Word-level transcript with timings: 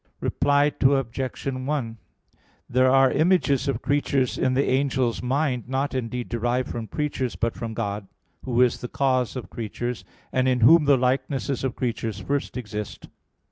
Reply 0.19 0.71
Obj. 0.81 1.45
1: 1.45 1.97
There 2.67 2.89
are 2.89 3.11
images 3.11 3.67
of 3.67 3.83
creatures 3.83 4.35
in 4.35 4.55
the 4.55 4.63
angel's 4.67 5.21
mind, 5.21 5.69
not, 5.69 5.93
indeed 5.93 6.27
derived 6.27 6.71
from 6.71 6.87
creatures, 6.87 7.35
but 7.35 7.53
from 7.53 7.75
God, 7.75 8.07
Who 8.43 8.63
is 8.63 8.81
the 8.81 8.87
cause 8.87 9.35
of 9.35 9.51
creatures, 9.51 10.03
and 10.33 10.47
in 10.47 10.61
Whom 10.61 10.85
the 10.85 10.97
likenesses 10.97 11.63
of 11.63 11.75
creatures 11.75 12.17
first 12.17 12.57
exist. 12.57 13.09